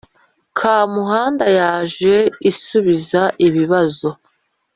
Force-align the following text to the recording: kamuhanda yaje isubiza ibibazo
kamuhanda 0.57 1.45
yaje 1.59 2.13
isubiza 2.49 3.21
ibibazo 3.47 4.09